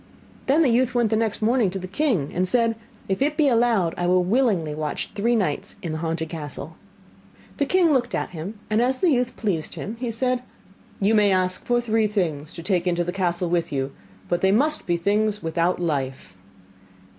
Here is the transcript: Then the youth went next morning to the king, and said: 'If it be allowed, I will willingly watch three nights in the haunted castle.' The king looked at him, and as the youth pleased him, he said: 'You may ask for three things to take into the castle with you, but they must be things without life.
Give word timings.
Then 0.47 0.63
the 0.63 0.69
youth 0.71 0.95
went 0.95 1.11
next 1.15 1.43
morning 1.43 1.69
to 1.69 1.77
the 1.77 1.87
king, 1.87 2.31
and 2.33 2.47
said: 2.47 2.75
'If 3.07 3.21
it 3.21 3.37
be 3.37 3.47
allowed, 3.47 3.93
I 3.97 4.07
will 4.07 4.23
willingly 4.23 4.73
watch 4.73 5.11
three 5.13 5.35
nights 5.35 5.75
in 5.83 5.91
the 5.91 5.97
haunted 5.99 6.27
castle.' 6.27 6.75
The 7.57 7.67
king 7.67 7.93
looked 7.93 8.15
at 8.15 8.31
him, 8.31 8.57
and 8.67 8.81
as 8.81 8.97
the 8.97 9.11
youth 9.11 9.35
pleased 9.35 9.75
him, 9.75 9.97
he 9.99 10.09
said: 10.09 10.41
'You 10.99 11.13
may 11.13 11.31
ask 11.31 11.65
for 11.65 11.79
three 11.79 12.07
things 12.07 12.51
to 12.53 12.63
take 12.63 12.87
into 12.87 13.03
the 13.03 13.11
castle 13.11 13.51
with 13.51 13.71
you, 13.71 13.91
but 14.27 14.41
they 14.41 14.51
must 14.51 14.87
be 14.87 14.97
things 14.97 15.43
without 15.43 15.79
life. 15.79 16.35